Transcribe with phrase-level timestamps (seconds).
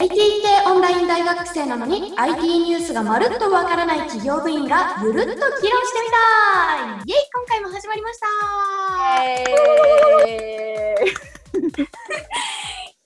[0.00, 0.22] IT 系
[0.66, 5.70] オンライン大学生なのに IT ニュースがまるっとわからない企業部員がゆるっと議論してみ
[6.10, 7.04] たい。
[7.04, 8.26] イエイ今回も始まりました。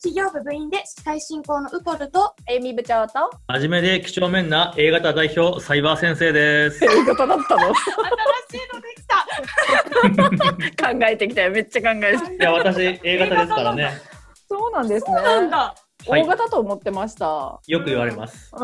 [0.03, 3.31] 企業部部員で司会進行のウポルとエイミ部長と。
[3.49, 6.85] 真面目で几帳面な A 型代表サイバー先生です。
[6.85, 7.73] A 型だったの？
[7.73, 7.87] 新し
[8.59, 9.03] いのでき
[10.77, 10.93] た。
[10.93, 11.53] 考えてきたよ。
[11.53, 13.93] めっちゃ考えていや、私 A 型ですからね。
[14.49, 15.75] そうなんですねそうなんだ
[16.07, 18.53] はい O 型と思ってました、よく言われます。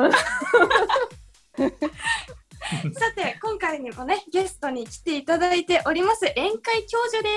[2.99, 7.29] さて今回にもねゲストに来ていただいております宴会教授で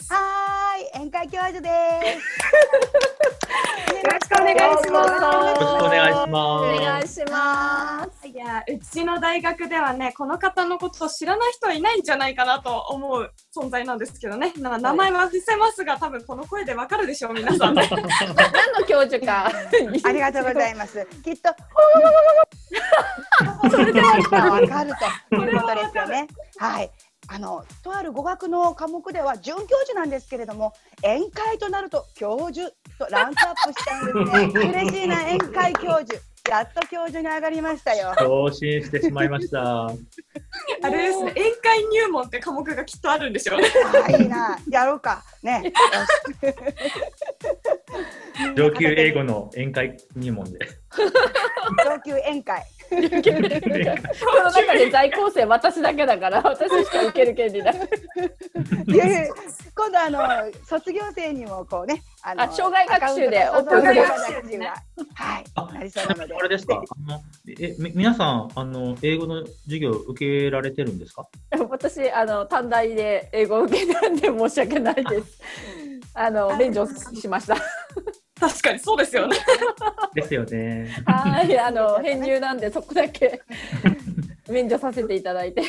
[0.00, 1.68] すはーい、宴会教授で
[2.18, 3.94] す。
[3.94, 5.18] よろしくお願いしますよ
[5.54, 6.80] ろしくお願いしおます。
[6.84, 19.46] 願いしますいやうちの大学ではねこの方のことを知らない人はいないんじゃないかなと思う存在なんですけどねな名前は伏せますが多分この声でわかるでしょう皆さんね 何の教授か
[20.04, 21.06] ありがとうございます。
[21.24, 21.50] きっと、
[23.70, 24.92] それでわかるわかる
[25.30, 25.36] と。
[25.36, 26.26] いうことですよね。
[26.58, 26.90] はい。
[27.28, 34.70] あのとある語学の科目では准教授なんですけれども宴会となると教授とランクアップしちゃうんですね。
[34.70, 36.20] 嬉しいな宴会教授。
[36.50, 38.12] やっと教授に上がりましたよ。
[38.18, 39.86] 昇進してしまいました。
[39.86, 39.94] あ
[40.90, 41.30] れですね。
[41.30, 43.68] 宴会入門って科目がきっとあるんでしょうね。
[44.06, 44.58] あいいな。
[44.68, 45.24] やろうか。
[45.42, 45.72] ね。
[48.54, 50.58] 上級英語の宴会入門で。
[51.82, 57.88] 上級宴会この中で在校生私だけだから私しか受ける権利ない。
[58.86, 59.28] いやいや
[59.76, 64.74] 今度あの卒業生にもこうねああ障害学習でオープンする学習が
[65.14, 66.34] はいあなりそうなので。
[66.34, 66.82] あれですか？
[67.06, 67.20] あの
[67.58, 71.26] え、み皆さん、あの、英語の授業受けられてるんですか？
[71.68, 75.40] 私あの短大で英語を受けたんで申し訳ないです。
[76.14, 77.56] あの免除しました
[78.40, 79.36] 確かにそうですよね。
[80.14, 80.90] ですよね。
[81.06, 83.40] はいあの編入なんでそこだけ
[84.48, 85.62] 免除させていただいて。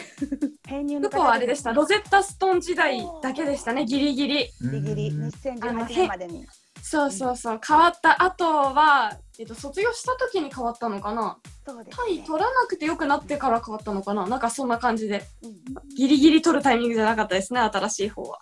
[0.68, 1.74] 編入の向こうはあれでした。
[1.74, 4.50] ロゼッタストーン時代だけでしたねギリギリ。
[4.62, 5.10] ギリギリ。
[5.10, 5.28] うん。
[5.30, 6.46] 2018年までに。
[6.82, 7.60] そうそうそう。
[7.66, 11.38] 変わった後は、えっと、卒業した時に変わったのかな？
[11.66, 14.26] そうです単位取らなくてよくなってから変わったのかな？
[14.28, 15.24] なんかそんな感じで。
[15.44, 15.56] うん。
[15.96, 18.40] ギリギリ取るタイミングじゃなかったですね新しい方は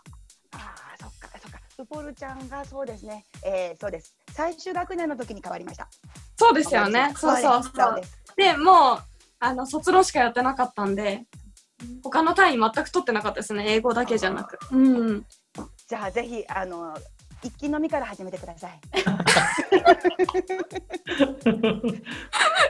[1.83, 3.25] そっかウポルちゃんがそうですね。
[3.43, 4.15] えーそうです。
[4.31, 5.87] 最終学年の時に変わりました。
[6.37, 7.13] そうですよね。
[7.17, 8.17] そうそうですそうです。
[8.37, 8.99] でもう
[9.39, 11.25] あの卒論しかやってなかったんで
[12.03, 13.65] 他の単位全く取ってなかったですね。
[13.67, 14.57] 英語だけじゃなく。
[14.71, 15.25] うん。
[15.87, 16.97] じゃあぜひあの
[17.43, 18.79] 一気飲みから始めてください。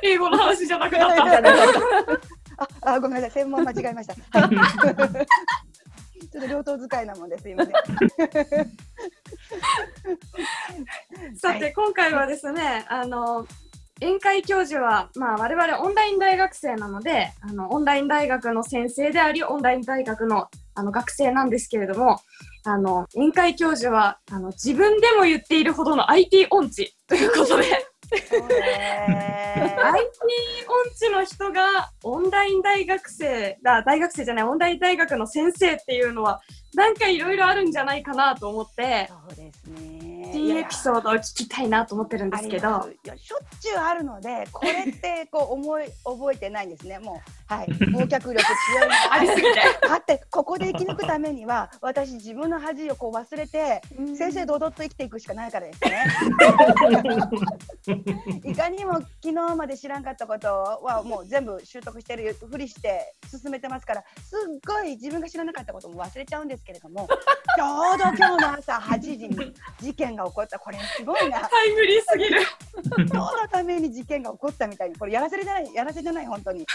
[0.02, 1.24] 英語の話じゃなくなった。
[2.86, 3.32] ああごめんなさい。
[3.32, 4.40] 専門間違えました。
[4.40, 4.52] はい
[6.32, 7.74] ちょっと両党使いなもんですいません
[11.36, 13.48] さて、今回はですね、あの、
[14.02, 22.20] 宴会教授は、まあ、我々オンライン大学生なので、あの、オンライン大学の先生であり、オンライン大学の、あの、学生なんですけれども、
[22.66, 27.43] あの、宴会教授は、あの、自分でも言っているほどの IT 音痴というこ
[32.14, 36.42] オンライン大学生だ、大学生じゃない、オンライン大学の先生っていうのは、
[36.76, 39.93] なんかいろいろあるんじゃないかなと思って、そうですね。
[40.34, 42.90] 新エピソードを聞きたいなと思ってるんですけど。
[43.16, 47.00] しょっちゅうあるのでこれってこう思い 覚えてないんですね。
[47.00, 47.68] もうはい。
[47.94, 48.42] 忘却力強い
[49.12, 49.62] ありすぎて。
[49.88, 53.82] だってここで生き抜くためには私自分の恥をこう忘れて
[54.18, 56.06] 正々堂々と生きていくしかないからですね。
[58.44, 70.60] いかにも昨日まで知らんかったことはもう全部習得してるふりして進めてますからすっごい自分が知らなかったことも忘れちゃうんですけれどもちょうど今日の朝8時に事件が起こった。
[70.60, 71.42] これすごいな。
[71.48, 72.42] タイムリーすぎる。
[72.98, 74.96] 今日のために事件が起こったみたいに。
[74.96, 76.66] これやらせじゃないやらせじゃない本当に。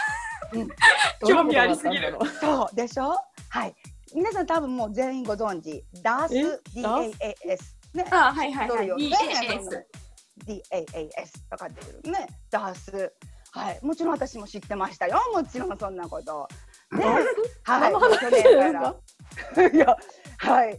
[1.27, 2.17] 興味ありすぎる。
[2.41, 2.75] そう。
[2.75, 3.17] でしょ？
[3.49, 3.75] はい。
[4.15, 5.85] 皆さん多分もう全員ご存知。
[6.03, 6.61] DAS
[7.21, 7.59] え DAAS
[7.95, 8.07] ね。
[8.11, 8.89] あ、はいはいはい。
[8.89, 9.85] DAS。
[10.47, 12.27] DAAS とかっていうね。
[12.51, 13.11] DAS
[13.53, 13.79] はい。
[13.83, 15.21] もちろん私も知ってましたよ。
[15.35, 16.49] もちろんそんなこと。
[16.93, 17.05] ね。
[17.65, 17.93] はい。
[17.93, 18.95] 去年か
[19.57, 19.69] ら。
[19.73, 19.97] いや
[20.39, 20.79] はい。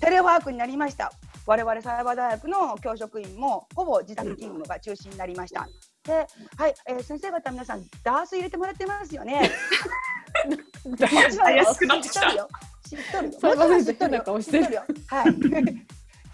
[0.00, 1.12] テレワークになりました
[1.46, 5.68] 我々サイバー大学の教職員もほぼ自宅勤務が中心になりました。
[6.04, 6.26] で、
[6.56, 9.50] はい、えー先生方皆さんダース入れてもらってますよね。
[10.98, 11.32] 怪
[11.64, 12.20] しくなってきた。
[12.20, 12.48] 知っとるよ。
[12.88, 13.40] 知っとるよ。
[13.40, 13.68] サイバー
[14.68, 14.82] るよ。
[15.06, 15.34] はい。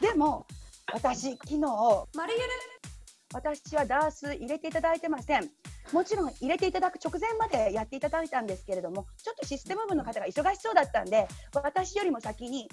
[0.01, 0.47] でも
[0.93, 1.59] 私昨日
[2.15, 2.82] 丸ゆる。
[3.33, 5.51] 私はダース入れていただいてません。
[5.93, 12.69] もちろん入れていただく直前までやっていただいたんですけれども、ちょっとシステム部の方が忙しそうだったんで、私よりも先に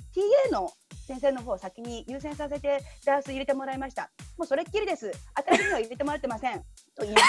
[0.50, 0.72] TA の
[1.08, 4.12] 先生の方を先に優先させてダース入れてもらいました。
[4.38, 5.12] もうそれっきりです。
[5.36, 6.60] 私には入れてもらってません。
[6.96, 7.26] と言いまし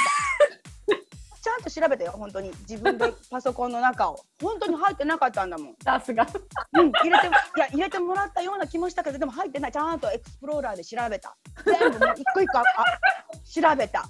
[0.65, 0.69] た。
[1.42, 2.50] ちゃんと調べたよ、本当に。
[2.69, 4.20] 自分でパソコンの中を。
[4.42, 5.75] 本当に入ってなかったんだもん。
[5.82, 6.26] ダースが。
[6.75, 9.72] うん、入れて、いや、入れてもらったような気もしたけど、でも入ってない。
[9.72, 11.37] ちゃんとエクスプローラーで調べた。
[11.64, 12.64] 全部もう一個一個、あ、
[13.44, 14.06] 調べた。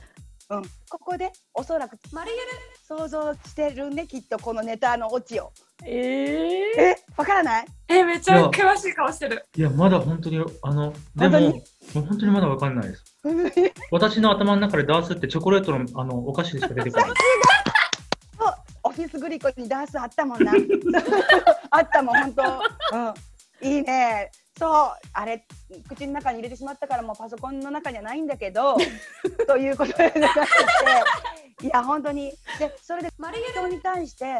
[0.50, 2.42] うん、ここでおそらくマリゲル
[2.90, 5.52] 想像してるね、きっとこのネタのオチを。
[5.84, 7.66] えええ、わからない？
[7.86, 9.46] え、めっちゃ詳しい顔してる。
[9.56, 11.52] いや、まだ本当に、あの、でも、本当に？
[11.52, 11.60] も
[11.94, 13.04] う本当にまだわかんないです。
[13.92, 17.10] 私の頭の中でダースってチョコレートのあのお菓子でしか出てこない。
[18.82, 20.52] オフィスグリコにダースあったもんな。
[21.70, 22.42] あったもん、本当。
[23.62, 23.70] うん。
[23.72, 24.32] いいね。
[24.60, 25.46] そう、あれ、
[25.88, 28.76] 口の中に入れてしまったから、もうパソコンの中にはないんだけど。
[29.48, 30.34] ということで、なっ
[31.58, 31.66] て。
[31.66, 32.30] いや、本当に。
[32.58, 34.38] で、それで、マル人に対して。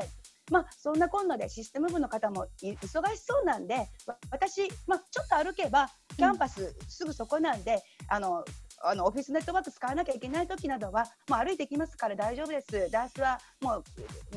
[0.51, 8.45] まあ、そんなこんなでシステム部の方もい忙しそうなんでわ私、まあ、ちょっと歩けばキャンパスすぐそこなんで、あの
[8.83, 13.85] あのオフィスネットワーク使わなきゃいけない時などはもう歩いてきますから大丈夫ですダースはもう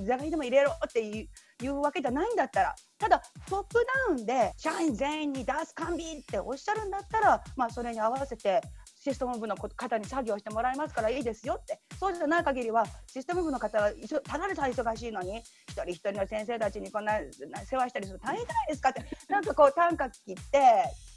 [0.05, 1.27] 座がりでも入れろっていう
[1.63, 8.61] いうわけじゃないんだったらただトップダウンで社員全員にダース完備っておっしゃるんだったら、まあ、それに合わせて
[8.97, 11.81] システム部の方に作業してもらいますからいいですよって。
[11.99, 13.91] そうじゃない限りはシステム部の方は
[14.23, 17.19] ただでさえ忙しいのに一人一人の先生たちにこんな
[17.65, 19.05] 世話したりするの大変じゃないですかって。
[19.27, 20.35] なんかこう短歌切っ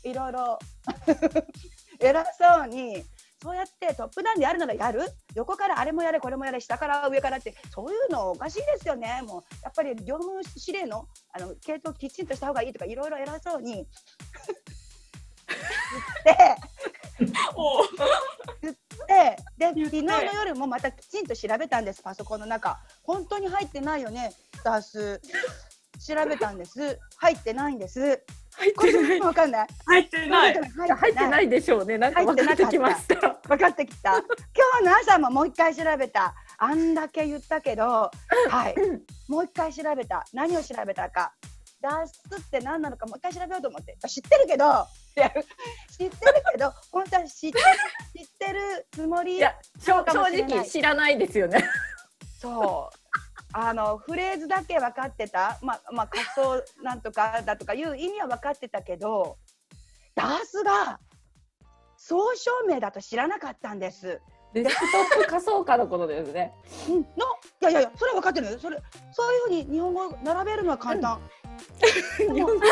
[0.02, 0.58] ていろいろ
[2.00, 3.04] 偉そうに
[3.42, 5.00] そうやってトップダウンでやるならやる。
[5.34, 9.22] 横からあれもやれこれもやれ下から上からってそういうのおかしいですよね。
[9.26, 13.74] もうやっぱり業務指令のあの系統きちんとした方がいいとかいろいろ偉そうに。
[13.74, 13.86] 言っ
[16.24, 16.56] て。
[17.54, 17.82] お
[18.62, 19.36] 言って。
[19.58, 22.80] で昨日の夜もまたきちんと調べたんですパソコンの中。
[23.02, 24.32] 本当に入ってないよね
[24.64, 25.20] ダース
[25.98, 26.98] 調べたんです。
[27.18, 28.22] 入ってないんです
[28.56, 29.20] 入ってない。
[29.20, 29.66] わかんない。
[29.86, 30.54] 入ってない。
[30.54, 31.98] 入ってないでしょうね。
[31.98, 33.38] なんか分かってきました。
[33.46, 34.12] 分かってきた。
[34.12, 34.22] 今
[34.80, 36.34] 日の朝ももう一回調べた。
[36.58, 38.10] あんだけ言ったけどは
[38.68, 38.74] い。
[39.28, 40.24] もう一回調べた。
[40.32, 41.32] 何を調べたか。
[41.82, 43.96] 脱出って何なのかもう一回調べようと思って。
[44.08, 44.64] 知ってるけど
[45.98, 46.10] 知ってる
[46.52, 47.58] けど本当は知って
[48.16, 49.40] 知ってるつもり
[49.78, 51.62] 正直知らないですよね。
[52.40, 53.05] そう
[53.52, 59.38] あのフレーズだけ分かってたまあまあ仮想なんとかだとかいう意味は分かってたけど
[60.14, 60.98] ダースが
[61.96, 64.20] 総称名だと知らなかったんです。
[64.52, 66.52] デスクトップ仮想化のことですね。
[66.88, 67.04] うん、のい
[67.60, 68.58] やいやいやそれは分かってるよ。
[68.58, 68.78] それ
[69.12, 71.20] そういうふうに日本語を並べるのは簡単、
[72.18, 72.70] でも日本語それ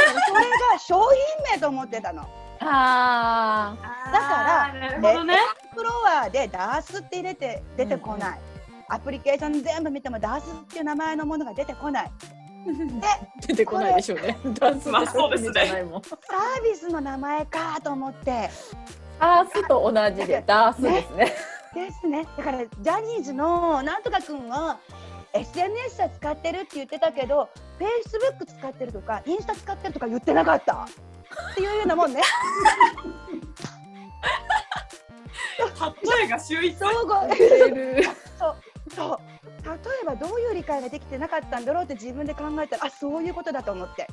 [0.72, 2.22] が商品名と思ってたの。
[2.60, 5.36] あだからあーなるほどね。
[5.74, 8.40] フロアでダースって入れて出てこない、
[8.88, 12.04] アプリケーション全部見てもダースっていう名前のものが出てこない。
[12.06, 12.10] あ、
[13.46, 14.38] 出てこないでしょうね。
[14.58, 15.52] ダンスまあそうですね。
[15.52, 18.50] サービスの名前かと思って。
[19.20, 21.34] ダースと同じでダースですね。
[21.74, 22.26] ですね。
[22.36, 24.78] だからジャニーズのなんとかくんは
[25.32, 27.48] SNS は使ってるって言ってたけど
[27.78, 30.86] Facebook 使ってるとかインスタ使ってるとか言ってなかった。
[31.52, 32.22] っていうようなもんね。
[36.16, 36.78] 例えが秀逸。
[36.78, 38.04] 総合出る
[38.90, 39.18] そう。
[39.64, 39.72] 例
[40.02, 44.06] えばどういう理解ができてなかったんだろうって自分で考えたらあそういうことだと思って。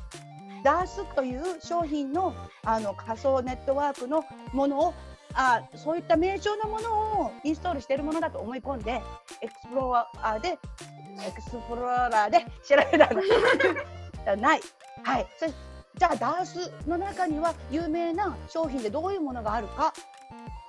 [0.62, 2.34] ダースという商品の
[2.64, 4.94] あの仮想ネットワークのものを
[5.34, 9.02] あそういった名称のものをインストールしているものだと思い込んで
[9.40, 13.22] エクスプローラーでエクスプローラーで調べたの。
[13.22, 14.60] じゃない。
[15.02, 19.92] はい、そじゃあ DaaS の中には有名な商品でどういうものがあるか。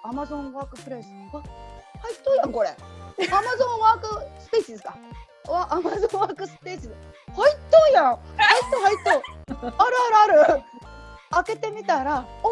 [0.03, 1.08] Amazon Workplace。
[1.33, 1.41] あ
[2.00, 2.75] 入っとるやんこれ。
[3.32, 4.98] Amazon WorkSpace ですか？
[5.51, 6.89] わ Amazon WorkSpace。
[7.36, 8.05] 入っとんやん。
[8.05, 8.20] 入っ
[8.72, 9.10] と入っと
[9.77, 10.63] あるあるある。
[11.32, 12.50] 開けてみたらお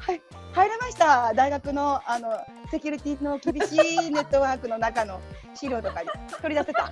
[0.00, 0.20] はい
[0.54, 1.32] 入れました。
[1.34, 2.38] 大学のあの
[2.70, 5.20] セキュリティの厳しいネットワークの中の
[5.54, 6.08] 資料とかに。
[6.40, 6.90] 取り出せた。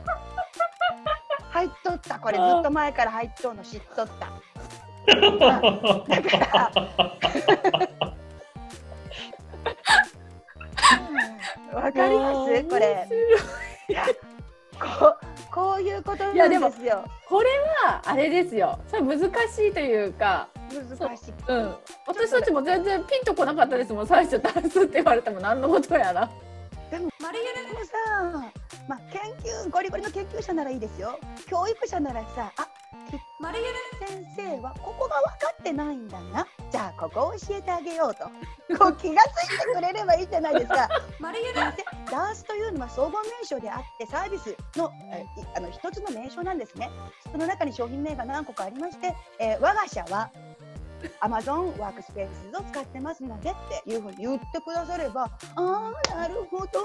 [1.50, 2.18] 入っとった。
[2.18, 4.28] これずっと前から入っとんの知っとった。
[6.08, 6.72] だから
[11.74, 12.64] わかります？
[12.64, 13.08] これ。
[14.80, 15.16] こう
[15.52, 17.48] こういうことなんでもですよこれ
[17.84, 18.80] はあれですよ。
[18.88, 19.24] それ難し
[19.68, 21.32] いというか、難しい。
[21.46, 21.74] うん。
[22.08, 24.06] 私たちも全然ピンとこなかったですもん。
[24.06, 26.28] 最初ダンスって言われても何のことやら。
[27.20, 27.92] マリゲルでもさ、
[28.88, 29.20] まあ、研
[29.66, 31.18] 究ゴリゴリの研究者ならいいですよ。
[31.48, 32.68] 教育者ならさあ
[33.40, 33.74] マリゲル
[34.08, 36.46] 先生はここが分かってないんだな。
[36.70, 38.24] じゃあここを教えてあげようと。
[38.76, 40.88] こう気がついてくれればいいじゃないですか
[41.20, 41.74] マリゲル先
[42.06, 45.24] 生ダースというのは総合名称であってサービスのえ
[45.56, 46.90] あの一つの名称なんですね
[47.30, 50.30] その中に商品名が何個かありまして、えー我が社は
[51.20, 53.54] Amazon ワークスペースを使ってますのでっ
[53.84, 56.80] ていうふうに言ってくだされば、ああ、なるほど。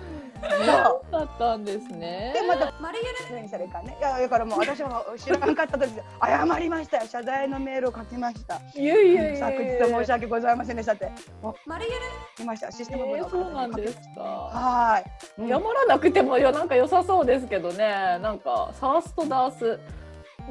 [0.51, 3.97] そうだったんですねで、またマリゲル出演者でかね。
[3.99, 7.07] いや、だからもう私は知らなかった時で、 謝りましたよ。
[7.07, 8.61] 謝罪のメールを書きました。
[8.75, 11.11] いやいやいや昨日申し訳ございませんでしたって。
[11.43, 11.99] もマリゲル？
[11.99, 12.01] う
[12.37, 12.71] 来ました。
[12.71, 14.21] システムえー、部の方そうなんですか。
[14.21, 15.05] はい。
[15.43, 19.79] うん謝らなくてもいやなんか良さそうですけどねなんかサースとダース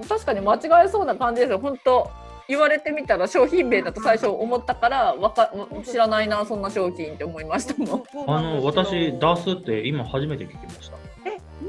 [0.07, 2.09] 確かに間違えそうな感じですよ本当
[2.47, 5.51] 言われてみたら商品名だと最初思ったからわか
[5.85, 8.03] 知らないなそんな商品って思いましたもん。
[8.27, 10.97] あの、私、ダースって今初めて聞きました。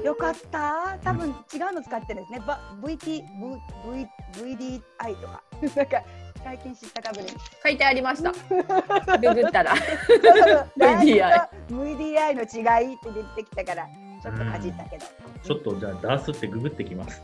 [0.02, 0.98] よかった？
[1.04, 2.40] 多分違うの使ってるんですね。
[2.46, 3.26] ば VT、V、
[4.34, 5.42] V、VDI とか。
[5.76, 6.02] なんか
[6.42, 7.26] 最近知ったかぶり。
[7.62, 8.32] 書いてありました。
[9.18, 9.74] ググったら。
[10.76, 11.48] VDI。
[11.70, 13.86] VDI の違いって出てきたから、
[14.22, 15.04] ちょっとかじったけど。
[15.42, 17.22] ちょっとじゃあ、ダースってググってきます。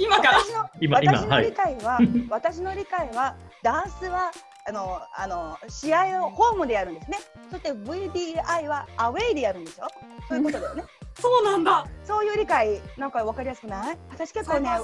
[0.00, 1.52] 今から私の今、今、私の理はい。
[1.52, 1.98] 解は、
[2.30, 4.30] 私の理解は、ダンスは
[4.68, 7.18] あのあの試合をホームでやるんですね。
[7.50, 9.86] そして VDI はアウェイでやるんでしょ。
[10.28, 10.84] そういうことだよね。
[11.18, 13.98] そうなんだそういう理解なんかわかりやすくない？
[14.10, 14.80] 私結構ねわ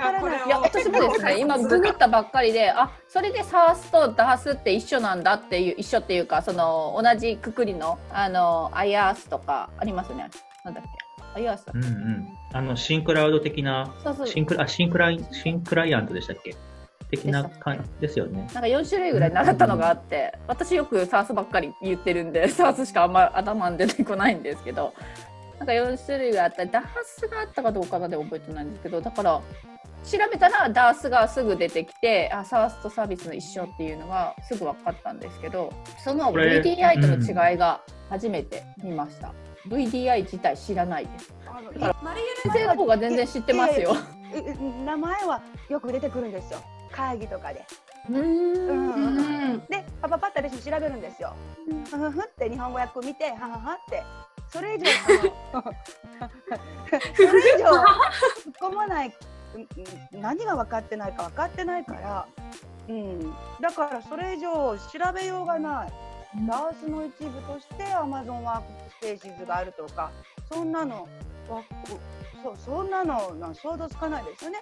[0.00, 10.28] からないがこれをいや私もですね今ググったばっかりであそれで SaaS と DaaSって一緒なんだっていう一緒っていうかその同じくくりのあの IaaS とかありますね。
[10.64, 11.05] なんだっけ？
[11.36, 12.28] IaaSだうんうん。
[12.52, 16.56] あの、シンクラウド的な、そうそうシンクラ、あシンクライ、シンクライアントでしたっけ？
[17.10, 18.48] 的な感じですよね。
[18.52, 24.92] なんか4種類ぐらい習ったのがあって、私よく SaaS ばっかり言ってるんで、 SaaS しかあんま頭に出てこないんですけど、
[25.58, 29.40] なんか4種類があったり、ダースがあったかどうかまで覚えてないんですけど、だから、
[30.04, 39.32] 調べたらダースがすぐ出てきて、あ、サースとサービスの一緒っていうのがすぐ分かったんですけど、その VDI との違いが初めて見ました。
[39.68, 41.34] VDI 自体知らないです。
[41.46, 43.96] あのマリゲル先生の方が全然知ってますよ。
[44.84, 46.60] 名前はよく出てくるんですよ。
[46.90, 47.64] 会議とかで。
[48.08, 51.34] うーんうんで、パパパって私も調べるんですよ。
[51.90, 54.02] ふふふって日本語訳見て、はははって。
[54.48, 54.86] それ以上、
[57.16, 57.84] それ以上突っ
[58.70, 59.08] 込まない、
[59.54, 62.26] うん何が分かってないか分かってないから、
[62.88, 65.92] うん、だからそれ以上調べようがない。
[66.46, 68.66] DaaS の一部として Amazon ワーク
[68.98, 70.10] スペーシズがあるとか、
[70.50, 71.08] そんなの、
[71.48, 71.62] わ
[72.42, 74.58] そそんなのな想像つかないですよね。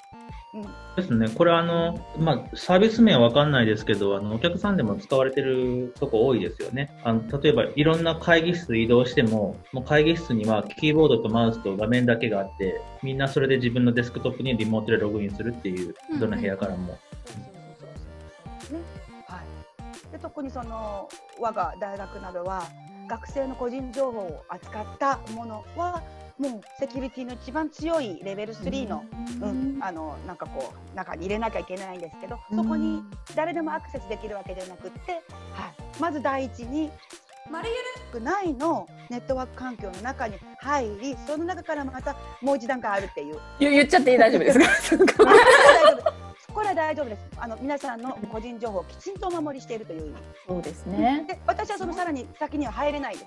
[0.55, 0.63] うん
[0.97, 1.29] ですね。
[1.35, 6.97] これあの、まあ、サービス名はわかんないですけど、あの、お客さんでも使われてるとこ多いですよね。
[7.03, 16.87] あの、例えば、いろんな会議室移動しても、もう会議室にはキーボードとマウスと画面だけがあって、みんなそれで自分のデスクトップにリモートでログインするっていう、どの部屋からも。
[16.87, 19.04] ねはい、
[20.15, 21.09] で特にその
[21.41, 22.63] 我が大学などは
[23.09, 26.03] 学生の個人情報を扱ったものは
[26.39, 29.05] もうセキュリティの一番強いレベル3の,、
[29.43, 29.79] うん。
[29.81, 33.03] あのなんかこう中に入れなきゃいけないんですけどそこに
[33.35, 35.23] 誰でもアクセスできるわけじゃなくって、はい、
[36.01, 36.91] まず第一に
[37.51, 43.39] マリゲル内のネットワーク環境の中に入りその中からまたもう一段階あるっていう。
[43.59, 44.97] 言言っちゃっていい大丈夫です。
[44.97, 45.31] か こ
[46.65, 47.23] れは大丈夫です。
[47.37, 50.15] あの皆さんの個人情報をきちんとお守りしているという意味。
[50.49, 51.25] そうですね。
[51.29, 53.27] で、私はそのさらに先には入れないで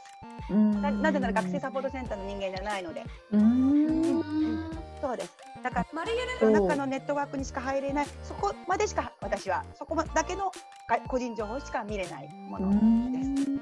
[0.49, 0.53] す。
[0.53, 3.03] ななぜなら学生サポートセンターの人間じゃないので。
[3.31, 5.37] うーんそうです。
[5.63, 10.51] だからマリゲルその中のネットワークにしか入れない、そこまでしか私はそこまだけの
[10.87, 12.71] か個人情報しか見れないもの
[13.11, 13.29] です。
[13.29, 13.57] うん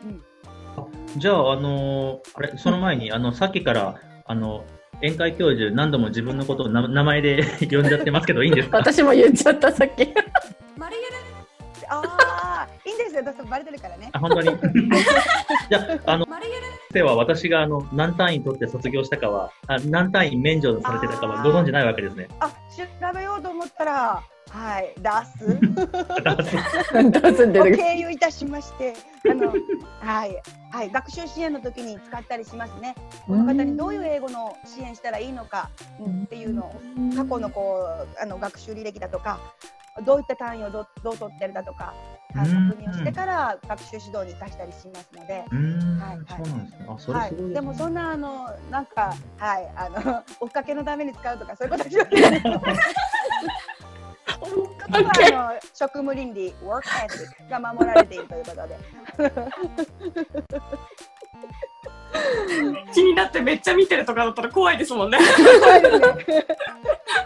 [1.17, 4.65] じゃあ、あのあれ、その前に、あの、さっきから、あの、
[5.01, 8.77] 宴会教授何度も自分のことをな名前で 呼んじゃってますけど、いいんですか？
[8.77, 10.07] 私も言っちゃったさっき。
[10.77, 10.95] マル
[11.87, 12.01] あ
[12.65, 13.23] あ、いいんですよ。
[13.23, 14.09] どうせバレてるからね。
[14.11, 14.47] あ、本当に？
[15.69, 22.27] じゃあ、あの、マリゲル先生は私があの何単位取って卒業したかは、あ何単位免除されてたかはご存知ないわけですね。
[22.39, 22.83] あ、調
[23.15, 25.59] べようと思ったら、はい、出す。
[27.21, 28.93] どうすんでをる経由いたしまして、
[29.29, 29.53] あの、
[29.99, 32.95] はい、はい、学習支援の時に使ったりしますね。
[33.27, 36.71] この方にどういう英語の支援したらいいのか、うんっていうのを、
[37.15, 37.85] 過去のこ
[38.17, 39.39] う、あの学習履歴だとか。
[40.03, 41.85] どういった単位をどうどう取ってるだとか、
[42.33, 45.33] はいうん確認をしてから学習指導に生かしたりしますので。
[45.33, 52.33] はいはいでもそんなあのなんかはいあの 追っかけのために使うとかそういうことじゃないです。
[54.91, 58.77] あの職務倫理 work ethic が守られているということで。
[62.93, 65.17] 気になってめっちゃ見てるとかだったら怖いですもんね。
[65.59, 65.89] 怖いね。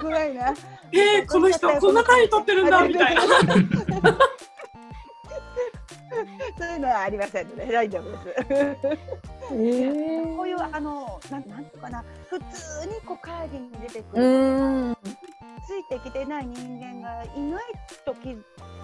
[0.02, 0.54] 怖いな。
[0.92, 3.22] えー、この人こんな単位取ってるんだみたいな。
[6.58, 8.88] そういうのはありませんので大丈夫です。
[9.52, 14.26] えこういうあのなんなんとかな普通にこう会議に出てくうる、
[14.92, 14.98] ん。
[15.68, 17.62] ついてきてない人間がいない
[18.06, 18.36] と気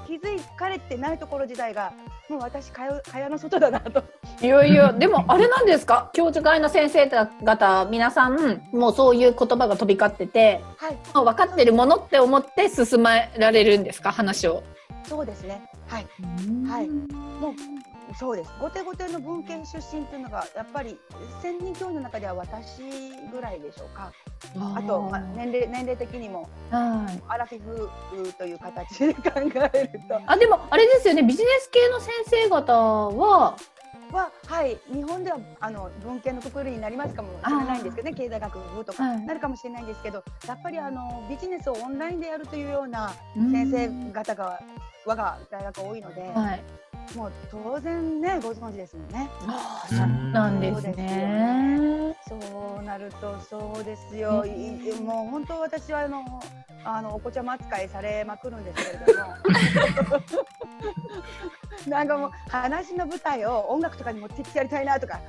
[0.08, 1.92] 気づかれてないところ自体が
[2.30, 4.04] もう私会話会話の外だなと。
[4.42, 6.12] いやいや、でもあれなんですか？
[6.14, 14.12] 教授会の先生方、皆さん、もうそういう言葉が飛び交ってて、はい、もう分かってるものって思って進められるんですか？
[14.12, 14.62] 話を。
[15.08, 15.62] そうですね。
[15.88, 16.08] はい、
[16.68, 17.54] はいもう
[18.18, 18.52] そうです。
[18.60, 20.98] 後手後手の文系出身っていうのがやっぱり
[21.42, 22.82] 千人教員の中では私
[23.32, 24.12] ぐらいでしょうか。
[24.76, 27.22] あと、まあ、年齢年齢的にもはい。
[27.28, 27.90] アラフィフ
[28.38, 29.22] という形で考
[29.74, 33.58] えるとあ、でもあれですよね、ビジネス系の先生方は、
[34.16, 39.22] ははい日本ではあの文系のくくりになりますかもしれないんですけどね経済学部とかはい。
[39.26, 43.14] なるかもしれないんですけど、やっぱりあのビジネスをオンラインでやるというような
[43.52, 44.60] 先生方が
[45.06, 46.64] 我が大学多いので、はい。
[47.16, 49.30] もう当然ねご存知ですもんね。
[49.48, 49.98] あそう
[50.32, 52.16] なんですね。
[52.28, 54.50] そうなるとそうですよ、うん。
[54.50, 56.24] いいもう本当私はあの
[56.84, 59.36] あのお子ちゃま扱いされまくるんですけれども
[61.88, 65.20] なんかもう話の舞台を音楽とかに持ってってやりたいなとか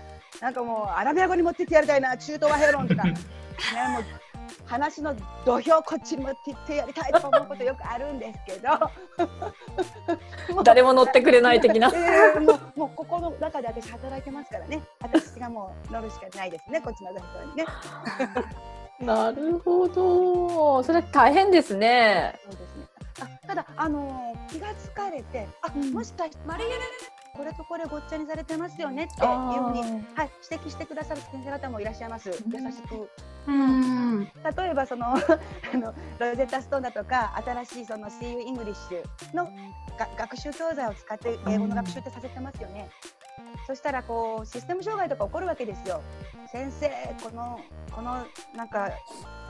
[0.41, 3.15] なんかもうアラビア語に持ってってやりたいな中東和平論とか、 ね、
[3.93, 4.03] もう
[4.67, 5.15] 話の
[5.45, 8.69] 土俵こっちに持ってってやりたいとか思うことよくあるんですけど
[10.63, 11.89] 誰も乗ってくれない的な。
[11.95, 17.65] えーもうもうここの中で私働いてますからね私がもう乗るしかないですねこっちの座標にね。
[19.01, 20.83] なるほど。
[20.83, 22.39] それ大変ですね。
[22.45, 22.87] そうですね
[23.21, 25.93] あただ、あのー気がつかれてあ、うん。
[25.93, 26.81] もしかしてマリゲル
[27.37, 29.81] これとこれごっちゃにされてますよねっていうふうに、
[30.15, 33.11] はい、指摘してくださる先生方もいらっしゃいます、優しく。
[33.47, 34.25] うん。
[34.25, 35.19] 例えばその あ
[35.77, 39.45] のロゼッタストーンだとか新しいその CU イングリッシュの
[39.99, 42.89] が学習教材を使って英語の学習ってさせてますよね。
[43.67, 46.01] そしたらこうシステム障害とか起こるわけですよ。
[46.53, 46.89] 先生
[47.23, 47.59] この
[47.93, 48.25] この
[48.55, 48.91] なんか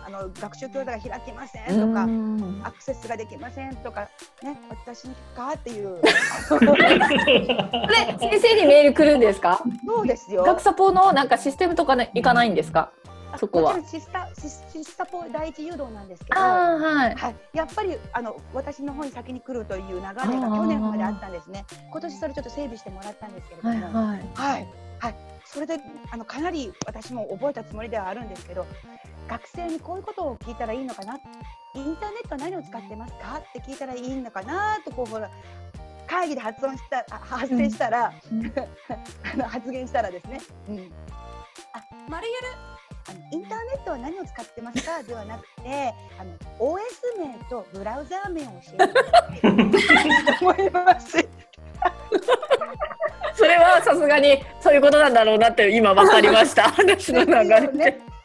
[0.06, 2.04] あの学習教材が開きませんとか。
[2.04, 4.08] うんアクセスができませんとか
[4.42, 6.00] ね私にかっていう
[6.48, 6.66] それ
[8.18, 9.62] 先生にメール来るんですか？
[9.86, 10.42] そうですよ。
[10.44, 12.90] 学サポのなんかシステムとかね行かないんですか？
[13.32, 13.76] あそこは。
[13.76, 16.40] もちろんシスタシスシスタポ第一誘導なんですけど。
[16.40, 17.14] ああはい。
[17.14, 21.64] はい、やっぱりあの私の方に先に来るという流れが去年まであったんですね。
[21.90, 24.18] 今年それちょっと整備してもらったんですけれどはいも、はい。
[24.34, 25.78] はい、はい、それで
[26.10, 28.66] あのかなり私も覚えたつもりではあるんですけど、
[29.28, 35.30] 学生にこういうことを聞いたらいいのかな、インターネットは何を使ってますかって聞いたらいいのかなとこうほら
[36.06, 38.46] 会議で発音したあ発声したら、うん。
[39.32, 40.76] あの発言したらですね、うん、
[42.08, 42.75] マリゲル
[43.08, 46.78] あのインターネットは何を使ってますかではなくて あの OS
[47.18, 51.28] 名とブラウザー名を教えてくださいと思います。
[53.34, 56.70] それはさすがにそういうことなんだろうなって今わかりました。
[56.72, 57.72] 話の流れで。
[57.72, 58.15] ね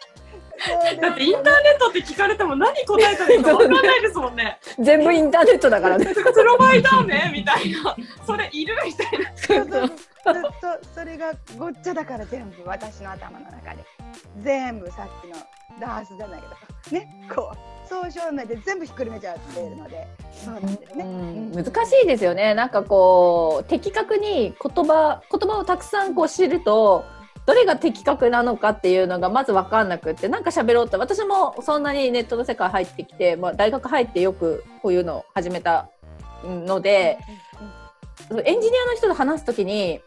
[1.02, 4.60] だってインターネットって聞かれても何答えたらいいか分かんないですもんね。
[4.80, 6.06] 全部インターネットだからね。
[6.14, 7.96] プロバイダー名みたいな。
[8.26, 9.32] それいるみたいな。
[9.36, 9.92] そうそう
[10.24, 13.84] そうそそれがごっちゃだから全部私の頭の中で
[14.40, 15.36] 全部さっきの
[15.80, 21.06] ダースじゃないけどねこう総称名で全部ひっくるめちゃっているのでそうなんですね。
[21.06, 22.54] うんうん難しいですよね。
[22.54, 27.04] なんかこう的確に言葉言葉をたくさんこう知ると
[27.52, 30.96] どれが的確なのかっていうのがまず分かんなくってなんか喋ろうって。
[30.96, 35.90] 私もそんなにネットの世界入ってきて、まあ、大学入ってよくこういうのを始めた
[36.46, 37.20] ので
[38.46, 40.00] エンジニアの人と話す時に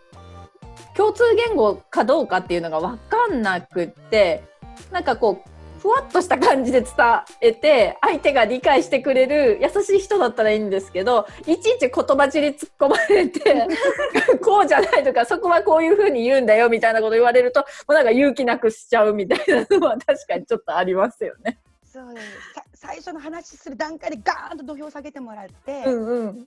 [0.96, 4.42] 共通言語かどうかっていうのが分かんなくって
[4.90, 5.50] なんかこう
[5.84, 6.90] ふわっとした感じで伝
[7.42, 13.68] えて相手が理解してくれる優しい人だったらいいんですけどいちいち言葉尻突っ込まれて
[14.42, 21.58] こうじゃないとかそこはこういうふうに言うんだよみたいなこと言われるともうなんか勇気なくしちゃうみたいなのは確かにちょっとありますよね。
[21.94, 22.26] そうです。
[22.54, 26.46] さ最初の話する段階でガーンと土俵を下げてもらって、うんうん。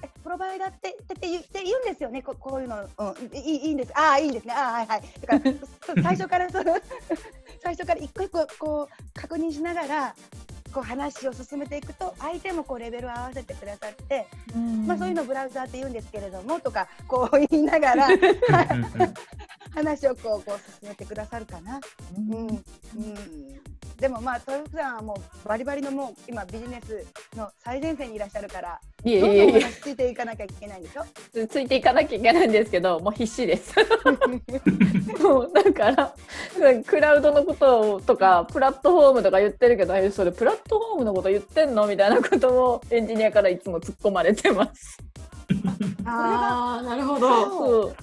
[0.00, 3.92] えプロバイダーってってって言って言うんですよねここういうの、うん、いいいいんです。
[3.98, 4.54] ああいいんですね。
[4.54, 5.02] ああはいはい。
[5.26, 5.52] だから
[5.84, 6.76] そ 最初からその
[7.60, 10.14] 最初から一個一個こう確認しながら
[10.72, 14.28] こう話を進めていくと相手もこうレベルを合わせてくださって、
[14.86, 18.08] まあ、そういうのをブラウザーって言うんですけれどもとかこう言いながら
[19.74, 21.80] 話をこうこう進めてくださるかな。
[22.16, 22.46] うん。
[22.46, 23.64] うん
[23.98, 31.46] でもまあ豊福さんはもうバリバリのもう今ビジネスの最前線にいらっしゃるからいえどんいえいえついていかなきゃいけないんでしょ？
[31.46, 33.74] ついていかなきゃいけないんですけどもう必死です。
[35.22, 36.14] もうだから
[36.86, 41.86] クラウドのこととかプラットフォームとか言ってるけどえそれプラットフォームのこと言ってんの？
[41.86, 44.98] みたいなことをエンジニアからいつも突っ込まれてます。
[46.06, 47.94] ああ、なるほど。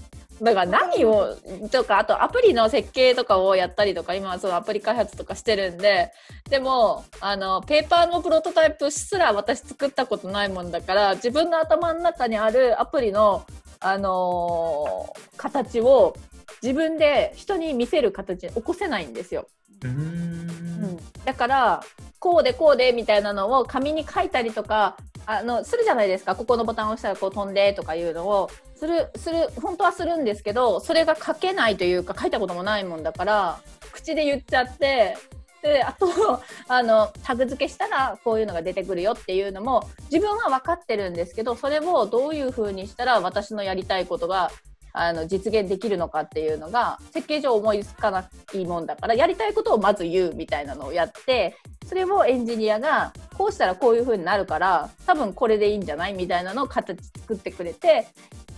[0.42, 1.36] だから何を
[1.72, 6.12] とかあとアプリの設計とかをやったりとか今はそのアプリ開発とかしてるんで
[6.50, 13.46] でもあのペーパーのプロトタイプすら私作ったことないもんだから自分の頭の中にあるアプリの、
[13.80, 16.16] あのー形を
[16.62, 19.48] 自分で人に見せる形に起こせないんですよ。
[19.84, 21.00] うーん。
[21.26, 21.84] だから
[22.20, 26.36] こうでこうでみたいなのを紙に書いたりとかあのするじゃないですか。
[26.36, 28.50] ここのボタンを押したらこう飛んでとかいうのを。
[28.82, 33.60] するする本当はするんですけどそれが書けないというか書いたこともないもんだから
[33.92, 35.16] 口で言っちゃって
[35.62, 36.08] であと
[36.68, 44.52] あのタグ付けしたらこういうのが出てくるよっていうのも自分は分かってるんですけどそれをどういうふうにしたら私のやりたいことが
[44.94, 51.56] あの実現できるのかっていうのが設計上思いつかないもんだからやりたいことをまず言うみたいなのをやって
[51.88, 58.08] それをエンジニアがこうしたらこういう風になるから多分これでいいんじゃないみたいなのを形作ってくれて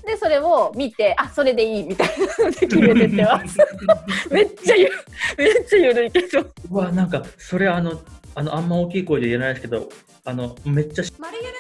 [0.06, 3.58] でそれを見てあそれでいいみたいなので決めてってます。
[4.32, 4.90] めっちゃゆ
[5.38, 6.46] めっちゃゆるいけど。
[6.70, 8.02] うわ、なんか、それあの、
[8.36, 9.90] あの、あんま大きい声で言えないですけど、
[10.26, 11.54] あの、めっちゃし、マリゲル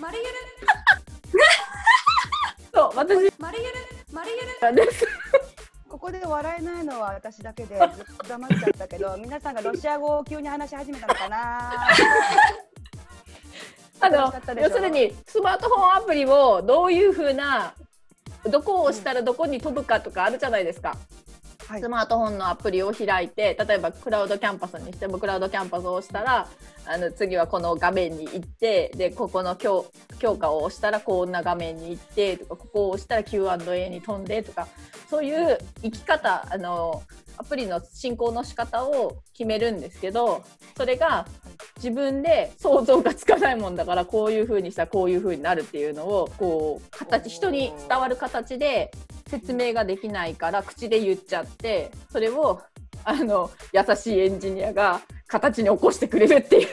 [0.00, 0.30] マリゲル
[2.80, 3.30] そう私。
[3.38, 3.74] マリゲル
[4.10, 4.46] マリゲル。
[4.62, 5.06] なんです
[5.86, 11.74] ここで笑えないのは私だけでずっと黙っちゃったけど皆さんがロシア語を急に話し始めたのかな。
[14.02, 17.74] あの要するにスマートフォンアプリをどういう風な
[18.50, 20.96] どこを押したらどこに飛ぶかとかあるじゃないですか。
[21.78, 26.48] スマートフォンのアプリを開いて例えばクラウドキャンパスにしてもクラウドキャンパスを押したら
[26.86, 29.86] あの次はこの画面に行ってでここの強
[30.18, 34.68] 強化を押したらこんな画面に行ってとかここを押したら Q&A に飛んでとか
[35.08, 37.02] そういう生き方あの
[37.36, 40.44] アプリの進行の仕方を決めるんですけど
[40.76, 41.26] それが
[41.76, 48.90] 自分で想像がつかないもんだからこういう風にしたらこういう風になるっていうのをこう形人に伝わる形で
[49.30, 52.60] 説明ができないから口で言っちゃってそれを
[53.04, 56.68] あの優しいエンジニアが形に起こしてくれるっていう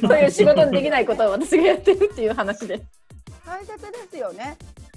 [0.06, 2.80] そういう仕事にできないことを私がやってるっていう話で
[3.46, 4.56] 大切ですよね。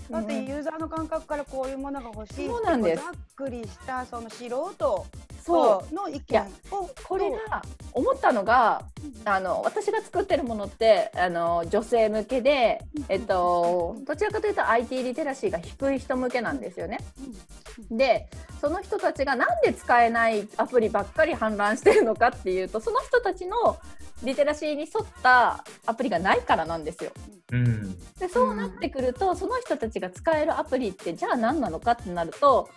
[0.10, 5.06] だってユーザーの感覚からこういうものが欲しいそうなんですざっくりしたその素人
[5.48, 7.62] そうの意や見をこれが
[7.94, 8.82] 思ったのが
[9.24, 17.00] あの私が作ってるものってあの女性向けで、えっと、どちらかというと IT リテラシーが低い人向けなんですよね。
[17.90, 18.28] で
[18.60, 23.78] その人たちがなんで使えないアプリばっかり氾濫してるのかっていうとその人たちの
[24.24, 27.12] リテラシーに沿ったアプリがないからなんですよ。
[27.52, 27.98] うん。
[28.20, 32.68] でそうなってくると、その人たちが使えるアプリってじゃあ何なのかってなると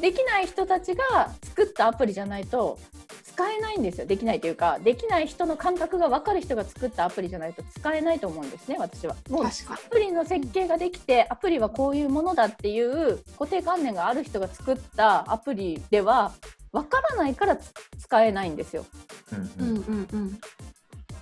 [0.00, 2.78] できない人たちが作ったアプリじゃないと
[3.24, 4.06] 使えないんですよ。
[4.06, 9.16] できないというかできない人の感覚が分かる人が作ったアプリじゃないと使えないと思うんですね私は。
[9.28, 16.32] もう確かアプリの設計ができてアプリはこういうものだっていう固定観念がある人が作ったアプリでは
[16.72, 18.84] 分からないからつ使えないんですよ。
[19.32, 19.76] うんうん。
[19.76, 20.40] うんうん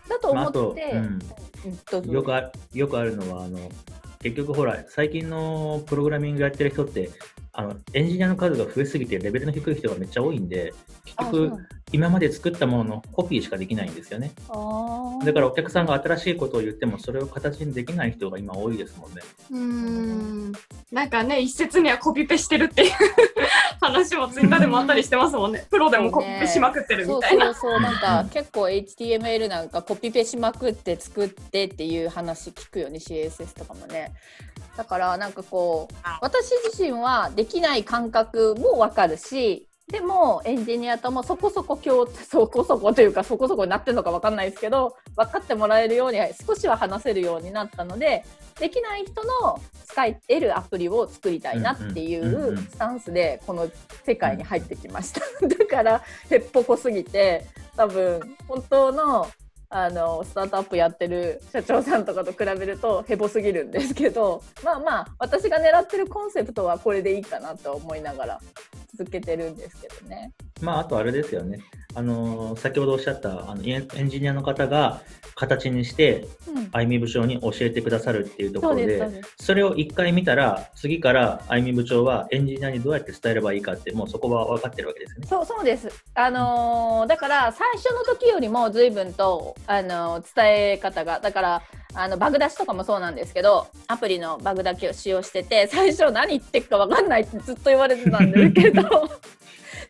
[0.08, 1.18] だと思って、うん、
[1.92, 3.70] うんよくあよくあるのはあの
[4.20, 7.10] 結局ほら最近のプログラミングやってる人って
[7.54, 10.72] あのエンジニアの数が増えすぎてレベルの低い人がめっちゃ多いんで
[11.04, 11.58] 結局
[11.92, 14.32] 今まで作ったもののコピーしかできないんですよね。
[15.24, 19.20] だからお客さんが新しいことを言ってもそれを形にできない人が今多いですもんね。
[19.50, 20.52] うーん。
[20.90, 22.92] なんかね一説にはコピペしてるっていう
[23.82, 25.66] 話もツイッターでもあったりしてますもんね。
[25.70, 27.46] プロでもコピペしまくってるみたいな。
[27.46, 27.80] そうそうそう。
[27.80, 32.98] なんか結構 HTML なんかコピペしまくって作ってっていう話聞くよね。
[32.98, 34.12] CSS とかもね。
[34.76, 48.24] だからなんかこう私自身はできない感覚もわかるしでもエンジニアともそこそこ共 そこそこというかそこそこになってるのかわかんないですけど分かってもらえるように少しは話せるようになったので
[48.58, 53.68] できない人の使えるアプリを作りたいなっていうスタンスでこの
[54.04, 55.20] 世界に入ってきました。
[55.46, 57.44] だからへっぽこすぎて
[57.76, 59.28] 多分本当の
[59.74, 68.40] あのスタートアップやってる社長さんとかと比べるとヘボすぎるんですけどまあまあ私が狙ってるコンセプトはこれでいいかなと思いながら
[68.94, 70.32] 続けてるんですけどね。
[70.60, 71.60] まああとあれですよね
[71.94, 75.02] あの先ほどおっしゃったあのエンジニアの方が
[75.34, 85.26] 形にしてうん、あいみ部長に教えてくださるっていうところでそれを一回見たら次からあいみ部長はエンジニアにどうやって伝えればいいかってもうそこは分かってるわけですよね。
[85.26, 91.62] そうそうです、あのーだから最初の時よりも随分と、あのー伝え方がだから
[91.94, 98.82] あのバグ出しとかもそうなんですけどアプリのバグだけを使用してて最初何言ってるか分かんないってずっと言われてたんですけど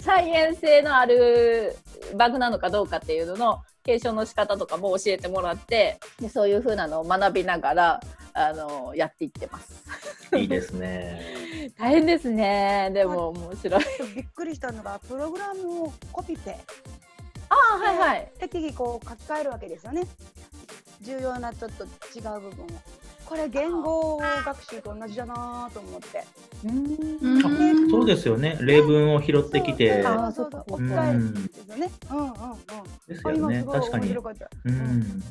[0.02, 1.76] 再現性のある
[2.16, 8.00] バグなのかどうかっていうのの継承の仕方とかも教えてもらってでそういう風なのを学びながら、
[8.34, 9.84] あのーやっていってます。
[10.36, 11.70] いいですね。
[11.78, 12.90] 大変ですね。
[12.92, 13.84] でも面白い。
[14.14, 16.58] びっくりしたのがプログラムをコピペ
[17.48, 18.32] ああはいはい。
[18.40, 20.02] 適宜こう書き換えるわけですよね
[21.02, 22.68] 重要なちょっと違う部分を
[23.26, 26.24] これ言語学習と同じだなと思って
[26.64, 28.56] うんそうですよね。
[28.60, 30.02] 例文を拾ってきて。
[30.02, 32.32] そうそうそう置き換えるんですよねうんうんうん
[33.08, 33.64] ですよね。
[33.70, 34.16] 確かに
[34.64, 35.22] うん。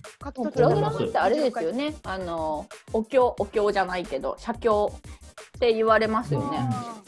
[0.52, 1.96] プログラムってあれですよね。
[2.04, 6.60] あのお経お経じゃないけど写経って言われますよね。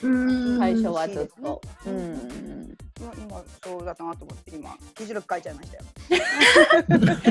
[0.03, 1.61] うん最初はずっと。
[1.85, 2.77] ううんん。
[3.03, 5.83] 今今そうだなと思って今議事録書いちゃいましたよ。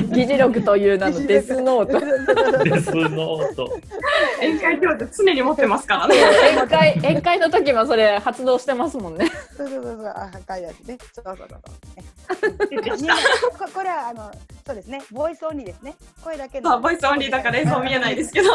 [0.13, 1.99] 議事録という名のデスノート。
[2.63, 3.79] デスノート。
[4.41, 6.15] 宴会教授常に持ってますからね。
[6.55, 9.31] 宴会宴会の時もそれ発動してますもんね。
[9.57, 10.97] そうそうそうそうあ書いてあってね。
[11.13, 11.59] そうそうそうそう。
[13.01, 13.09] ね
[13.57, 14.31] ここれはあの
[14.65, 15.95] そうですね voice only ですね。
[16.23, 16.69] 声だけの。
[16.69, 18.51] まあ、 voice only だから映像見えないですけど、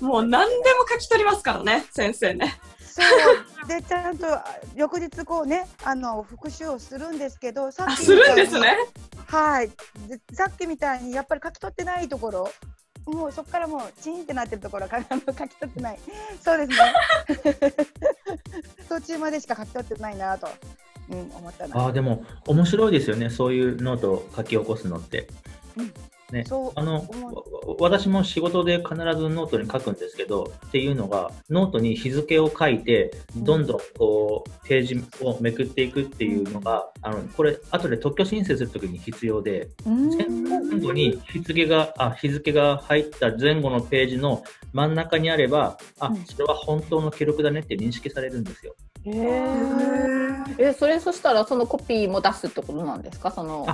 [0.00, 2.58] もう何でも書き取りますからね、先生ね。
[2.92, 3.66] そう。
[3.68, 8.42] でちゃんとあ翌日こうねあの復習をするんですけどさあ、っきするんみたいに。
[8.42, 8.76] ですね？
[9.26, 9.68] はい。
[10.08, 12.50] でさっきみたいにやっぱり書き取ってないところ。
[13.06, 15.98] もうそこからもうチーンってなってるところから書き取ってない。
[16.44, 16.76] そうですね。
[18.88, 20.48] 途中までしか書き取ってないなと、
[21.08, 23.30] うん、思ったなああ、でも面白いですよね。
[23.30, 25.28] そういうノートを書き起こすのって。
[25.76, 27.04] ね、そうあの
[27.78, 48.74] 私も仕事で必ずノートに書くんですけどっていうのがノートに日付を書いてどんどんこうページをめくっていくっていうのがあのこれ後で特許申請するときに必要で前後に日付があ日付が入った前後のページの真ん中にあればあうんそれは本当の記録だねって認識されるんですよ。
[49.04, 49.10] へ
[50.58, 50.68] え。
[50.68, 53.30] えそれそしたらそのコピーも出すってことなんですか？
[53.30, 53.66] その。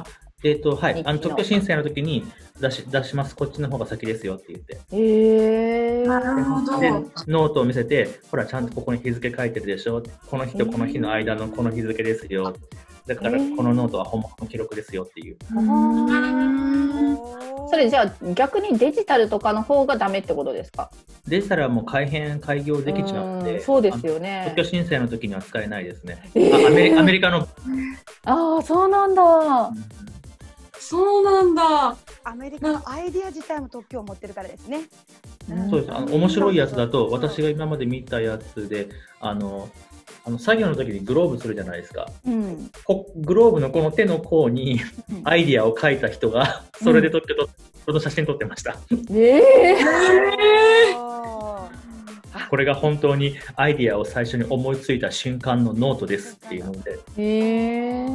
[0.44, 1.03] あえっ、とはい。
[1.05, 2.25] あの特許申請の時に
[2.61, 3.35] 出し出します。
[3.35, 4.79] こっちの方が先ですよって言って。
[4.92, 6.07] へえ。
[6.07, 6.79] なるほど。
[6.79, 6.90] で
[7.27, 12.55] ノートを見せて、ほら、ちゃんとここに日付書いてるでしょ、この日とこの日の間のこの日付ですよ、
[13.07, 13.57] だからえー。
[13.57, 15.37] このノートは本物の記録ですよっていう。
[15.57, 16.87] うん
[17.68, 20.88] それじゃあ逆にデジタルとかの方がダメってことですか？
[21.27, 24.44] デジタルはもう改変、開業できちゃうんで、うんそうですよね。
[24.55, 26.31] 特許申請の時には使えないですね。
[26.37, 26.64] えー。
[26.64, 27.49] あアメリアメリカの、
[28.25, 29.22] ああそうなんだ
[30.88, 31.96] そうなんだ。
[32.22, 34.83] アメリカのアイディア自体も特許を持ってるからですね。
[35.51, 38.88] うんそうですあの面白いやつだと、私が今まで見たやつで、
[39.20, 39.68] あの
[40.25, 42.07] あの作業の時にグローブするじゃないですか。
[42.25, 44.81] うんこグローブのこの手の甲に
[45.25, 47.49] アイディアを書いた人が、それで特許と、
[47.85, 48.77] その写真撮ってました。
[49.11, 49.77] ええ
[50.94, 51.36] あ
[52.49, 58.07] これが本当にアイディアを最初に思いついた瞬間のノートですっていうので、へえ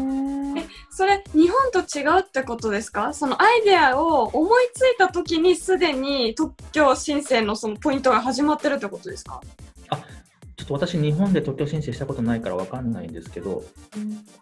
[0.89, 3.13] それ、日本と違うってことですか？
[3.13, 9.41] そのアイデアを思いついた時にすでに特許申請のそのポイントが始まってるってことですか？
[10.58, 13.63] ちょっと私、日本で特許申請したことないからわかんないんですけど、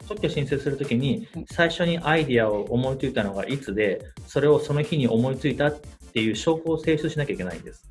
[0.05, 5.79] 特許申請するときに、最初にアイディアを思いついたのがいつで、それをその日に思いついたっ
[6.13, 7.88] ていう証拠を提出しなきゃいけないんです。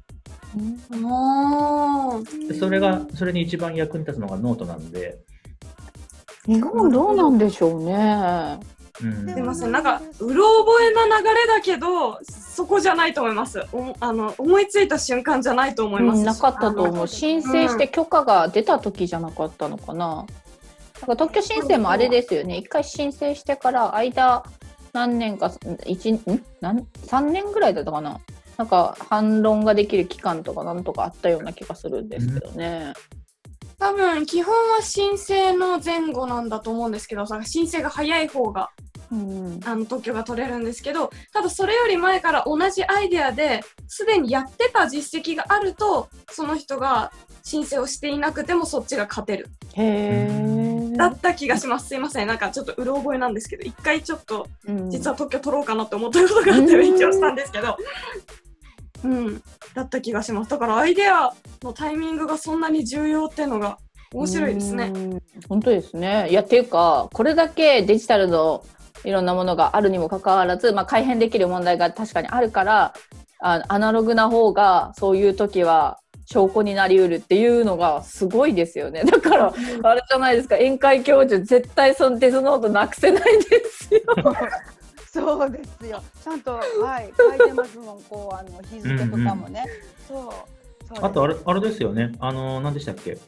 [2.59, 5.19] それが、それに一番役に立つのがノートなんで、
[6.47, 8.59] 日本どうなんでしょうね。
[9.01, 13.65] うん、すいません、なんか、うろ覚えな流れだけど、そこじゃないと思います。
[13.73, 16.19] おあの思いついた瞬間じゃないと思います。
[16.19, 17.07] うん、なかったと思う。
[17.07, 20.27] 申請して許可が出た時じゃなかったのかな,、なん
[21.07, 22.57] か特許申請もあれですよね。
[22.57, 24.43] 一回申請してから間
[24.93, 25.53] 何年か
[25.87, 26.21] 一ん？
[26.61, 28.19] なん3年ぐらいだったかな
[28.59, 32.93] なんか反論ができる期間とかなんとかあったような気がするんですけどね、
[33.79, 38.71] 多分、基本は申請の前後なんだと思うんですけど、さ申請が早い方が
[39.11, 47.13] うんあの特許が取れるんですけど、ただそれより前から同じアイデアですでにやってた実績があると、その人が
[47.45, 49.47] 申請をしていなくてもそっちが勝てる。
[49.75, 51.87] へえだった気がします。
[51.89, 52.27] すいません。
[52.27, 54.49] なんかちょっとうろ覚えなんですけど、一回ちょっと
[54.89, 57.77] 実は特許取ろうかなって思ったことがあって勉強したんですけど、
[59.05, 59.43] うん、
[59.75, 60.51] だった気がします。
[60.51, 61.31] だからアイデア
[61.63, 63.79] のタイミングがそんなに重要っていうのが
[64.13, 64.93] 面白いですね。
[64.95, 65.23] うん。
[65.49, 66.29] 本当ですね。
[66.31, 68.65] いやっていうかこれだけデジタルの
[69.05, 72.95] いろんなものがあるにもかかわらず、まあ、改変できる問題が確かにあるから
[73.41, 79.03] あアナログな方がそういう時は証拠になりうるっていうのがすごいですよね。
[79.05, 84.01] だからあれじゃないですか宴会教授絶対そのデスノートなくせないですよ。
[85.13, 86.03] そうですよ。
[86.23, 88.03] ちゃんとはい書いてますもん。
[88.03, 89.65] こうあの日付とかもね。
[90.07, 90.59] そう。
[90.89, 93.19] そうですあとあれ、あれですよね、あの、何でしたっけ、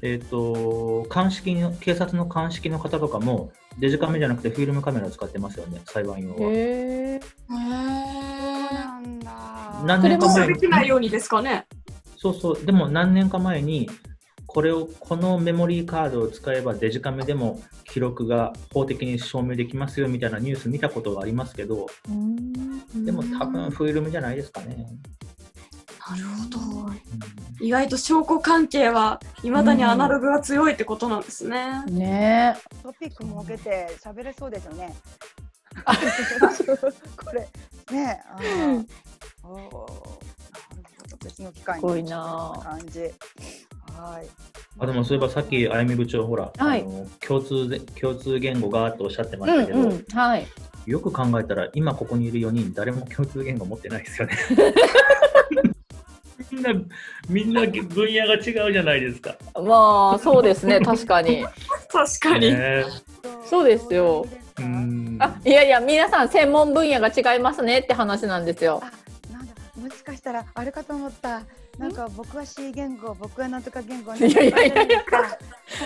[0.00, 6.50] えっ、と、鑑識の、警察の鑑識の方とかも、デジカメじゃなくてフィルムカメラを使ってますよね、裁判用は。
[6.50, 7.58] へへーそう
[8.74, 9.82] なんだ。
[9.84, 11.66] 何それも年か前にできないようにですかね。
[12.16, 13.90] そうそう、でも何年か前に、
[14.52, 21.86] これを、このメモリーカードを使えばデジカメでも記録が法的に証明できますよみたいなニュース見たことがありますけど、
[22.94, 24.86] でも多分フィルムじゃないですかね。
[26.10, 26.58] なるほど。
[26.58, 27.02] うん
[27.62, 31.84] 意外と証拠関係はいまだにアナログが強いってことなんですね。
[31.86, 34.92] ねトピック設けて喋れそうですよね。
[37.16, 37.48] これ
[37.96, 38.36] ねあ
[41.24, 43.00] 別の機会にすごいな感じ。
[43.00, 43.12] はい。
[44.78, 50.46] あでもそういえばさっきあやみ部長ほら、はいあの共通で共通言語がとおっしゃってまうしたけど、んうんはい
[50.86, 54.36] よく考えたら今ここにいる4人誰も共通言語持ってないですよね。
[56.50, 56.74] みんな
[57.28, 59.36] みんな分野が違うじゃないですか。
[59.54, 61.44] まあそうですね確かに
[61.88, 62.52] 確かに。
[62.52, 62.84] ね
[63.44, 64.26] そうですよ
[64.58, 68.82] うーんあいやいや皆さん専門分野が違いますねって話なんですよ
[69.82, 71.42] もしかしたらあれかと思った。
[71.78, 74.14] なんか僕は C 言語、僕はなんとか言語。
[74.14, 75.20] いやいやいやいやか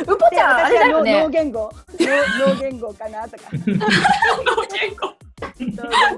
[0.02, 1.70] うぽちゃんあれだよ脳ね言語、
[2.38, 3.44] 脳脳言語かなとか。
[3.52, 5.06] 言語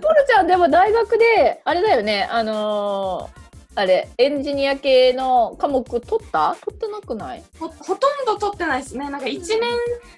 [0.01, 3.48] ポルちゃんでも大学であれだよねあのー
[3.79, 6.57] あれエンジニア系の科目取った？
[6.65, 7.45] 取ってなくない？
[7.61, 9.09] ほほとんど取ってないですね。
[9.09, 9.61] なんか1年、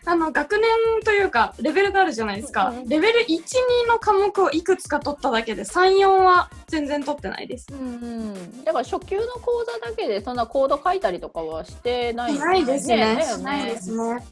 [0.06, 0.62] あの学年
[1.04, 2.72] というか、レベルがあるじゃないですか。
[2.86, 3.38] レベル1、2
[3.86, 7.66] の科目をいくつか取っただけで、3、4は全然取ってないです。
[7.70, 12.38] うんうんだから初級の講座だけでそんなコード書いたりとかはしてない？
[12.38, 12.96] ないですね。
[12.96, 14.24] だよないねですね。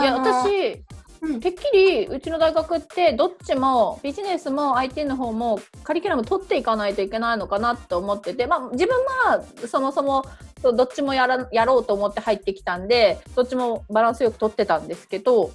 [0.00, 0.82] いや私、
[1.22, 10.24] うんてっきりうちの大学ってどっちもビジネスも IT の方もカリキュラム取っていかないといけないのかなと思ってて、まあ、自分はそもそも
[10.62, 15.52] どっちもやらやろうと思って入ってきたんでどっちもバランスよく取ってたんですけど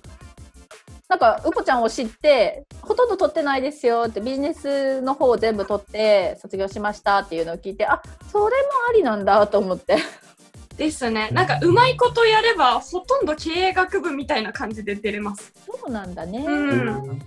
[1.09, 8.01] なんかうぽちゃんを知ってほとんど取ってないですよってビジネスの方を全部取って卒業しましたっていうのを聞いてあ
[8.31, 8.49] それも
[8.89, 9.97] ありなんだと思って。
[10.77, 11.29] ですね。
[11.31, 15.51] なんかうまいことやれば、ほとんど経営学部みたいな感じで出れます。
[15.65, 16.39] そうなんだね。
[16.39, 17.21] うん。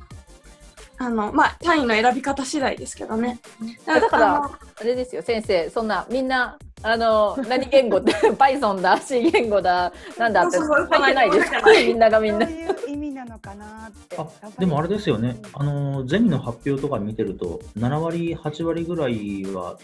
[0.99, 3.41] あの、まあ、単位の選び方次第ですけどね。
[3.87, 14.17] だからあれですよ先生そんなみんなあの何言語って Python だ C 言語だなんだってそうそう書いてないですそうそうみんながみんなそういう意味なのかなって。
[14.19, 14.27] あ
[14.59, 19.79] でもあれですよね、あのゼミの発表とか見てると、7割、8割ぐらいは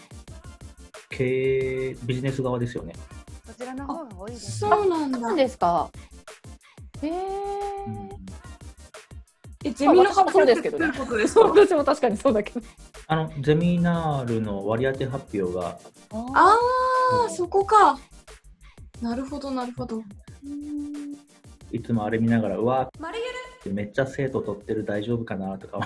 [1.09, 2.93] 経営、ビジネス側ですよね。
[3.57, 4.59] そちらの方が多いです。
[4.59, 5.35] そうなん。
[5.35, 5.89] ですか。
[7.01, 7.11] へえ
[7.87, 8.09] うん。
[9.63, 10.89] え、ゼミの発そう表ですけどね。
[10.89, 12.61] ってどういうことですか 私も確かにそうだけど。
[13.07, 15.79] あのゼミナールの割り当て発表が、
[16.33, 16.59] あ
[17.25, 17.97] あ、そこか。
[19.01, 20.03] なるほど、なるほど。
[21.71, 23.17] いつもあれ見ながら、うわ丸
[23.65, 23.75] ゆる。
[23.75, 25.79] めっちゃ生徒取ってる、大丈夫かなとか、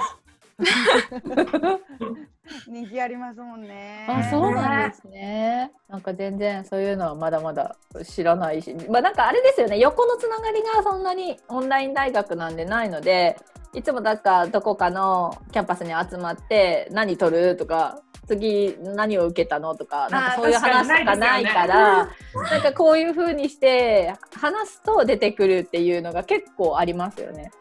[2.68, 4.06] 人気ありますもんね。
[4.10, 5.72] あそうなんですね。
[5.88, 8.76] なんか全然そういうのはまだまだ知らないし。
[8.90, 9.78] まあなんかあれですよね。
[9.80, 13.38] 横のつながりがそんなにオンライン大学なんでないので
[13.74, 22.10] いつもだからどこかのキャンパスに集まって何取るとか次何を受けたのとかなんかそういう話とかないから
[22.50, 27.52] なんかこういう風にして話すと出てくるっていうのが結構ありますよね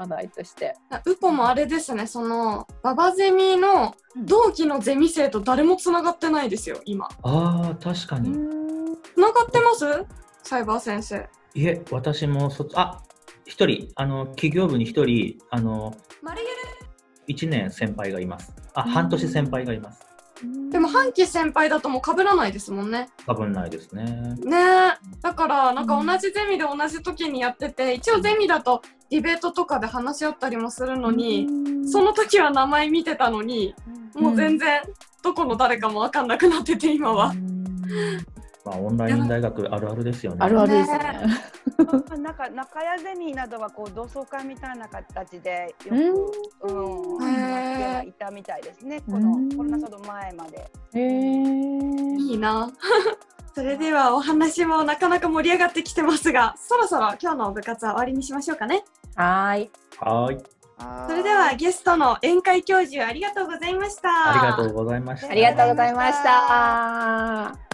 [0.00, 0.74] 話題として。
[1.04, 7.06] ウポもあれですね、その、ババゼミの同期のゼミ生と誰もつながってないですよ、今。
[7.22, 8.32] ああ、確かに。
[8.32, 9.84] つながってます？
[10.42, 11.28] サイバー先生。
[11.54, 13.02] いえ、私も卒、あ
[13.44, 16.40] 一人、あの、企業部に一人、あの、丸
[17.28, 18.54] ゆ1年先輩がいます。
[18.74, 20.00] あ、うん半年先輩がいます。
[20.42, 23.08] るでも半期先輩だともう被らないですもんね。
[23.26, 24.04] 多分ないですね。
[24.44, 25.18] ねえ。
[25.20, 31.46] だから、なんか同じゼミで同じ時にやってて、一応ゼミだとディベートとかで話し合ったりもするのに、
[31.86, 33.74] その時は名前見てたのに、
[34.14, 34.82] もう全然
[35.22, 37.34] どこの誰かも分かんなくなってて、今は。
[38.64, 40.38] まあ、オンライン大学あるあるですよね。
[40.40, 40.98] あるあるですね。
[41.86, 45.94] まあなんか中屋ゼミなどはこう同窓会みたいな形でよ
[46.62, 49.00] く、うん、いたみたいですね。
[49.10, 50.70] このコロナ騒動前まで。
[50.94, 52.70] いいな。
[53.54, 58.84] それではお話もなかなか盛り上がってきてますが、そろそろ今日の部活は終わりにしましょうかね。
[59.16, 59.70] はーい。
[59.98, 60.60] はーい。
[61.08, 64.30] それではゲストの宴会教授ありがとうございました。
[64.30, 65.30] ありがとうございました。
[65.30, 67.69] ありがとうございました。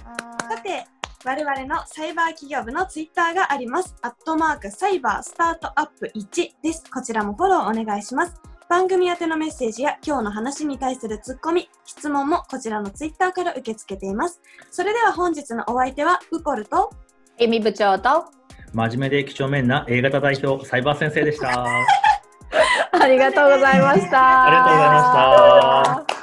[0.47, 0.86] はさて、
[1.24, 3.97] 我々のサイバー企業部のツイッターがあります。
[4.03, 6.84] アットマークサイバースタートアップ1です。
[6.88, 8.40] こちらもフォローお願いします。
[8.68, 14.40] 番組宛てのメッセージや今日の話に対するツッコミ、質問もこちらのツイッターから受け付けています。
[14.70, 16.90] それでは本日のお相手はウポルと
[17.38, 18.26] エミ部長と
[18.72, 21.66] 真面目で几帳面な A 型代表、サイバー先生でした。
[22.92, 24.44] ありがとうございました。
[24.44, 26.16] ありがとうございました。